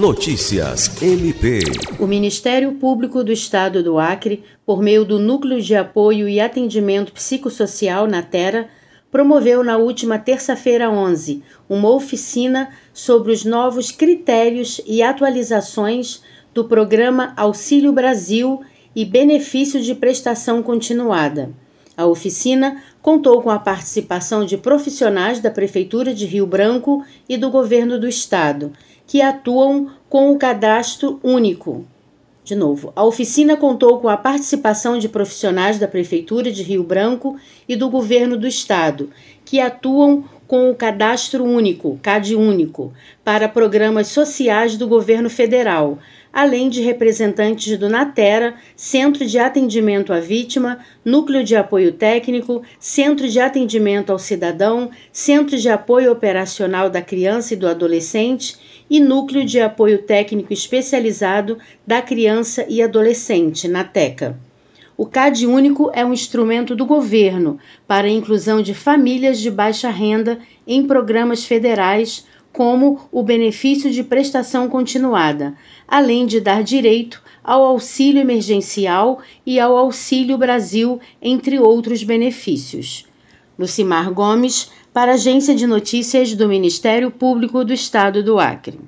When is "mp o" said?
1.02-2.06